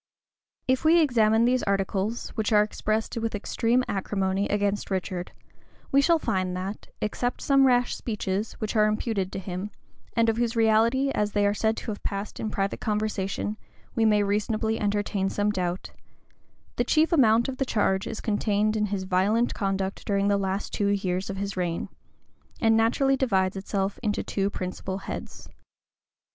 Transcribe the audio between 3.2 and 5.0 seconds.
extreme acrimony against